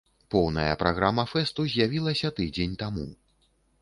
Поўная 0.35 0.69
праграма 0.83 1.25
фэсту 1.33 1.65
з'явілася 1.73 2.33
тыдзень 2.41 2.75
таму. 2.85 3.07